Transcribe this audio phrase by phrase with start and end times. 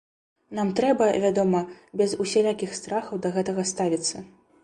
[0.59, 1.61] Нам трэба, вядома,
[2.01, 4.27] без усялякіх страхаў да гэтага ставіцца.